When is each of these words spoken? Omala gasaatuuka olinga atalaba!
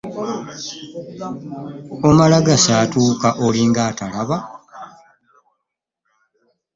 Omala 2.07 2.37
gasaatuuka 2.47 3.29
olinga 3.45 3.81
atalaba! 3.91 4.37